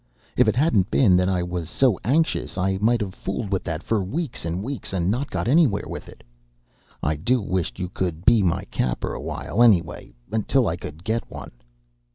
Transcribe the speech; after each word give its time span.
"If 0.35 0.47
it 0.47 0.55
hadn't 0.55 0.89
been 0.89 1.15
that 1.17 1.29
I 1.29 1.43
was 1.43 1.69
so 1.69 1.99
anxious, 2.03 2.57
I 2.57 2.79
might 2.81 3.01
have 3.01 3.13
fooled 3.13 3.51
with 3.51 3.63
that 3.65 3.83
for 3.83 4.03
weeks 4.03 4.45
and 4.45 4.63
weeks 4.63 4.93
and 4.93 5.11
not 5.11 5.29
got 5.29 5.47
anywheres 5.47 5.85
with 5.91 6.09
it. 6.09 6.23
I 7.03 7.15
do 7.15 7.39
wisht 7.39 7.77
you 7.77 7.87
could 7.87 8.25
be 8.25 8.41
my 8.41 8.63
capper 8.71 9.13
a 9.13 9.21
while 9.21 9.61
anyway, 9.61 10.11
until 10.31 10.67
I 10.67 10.75
could 10.75 11.03
get 11.03 11.29
one." 11.29 11.51